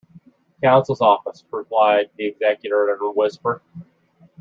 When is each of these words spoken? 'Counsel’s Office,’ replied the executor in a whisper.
'Counsel’s 0.63 0.99
Office,’ 0.99 1.43
replied 1.51 2.09
the 2.17 2.25
executor 2.25 2.89
in 2.91 2.99
a 2.99 3.11
whisper. 3.11 3.61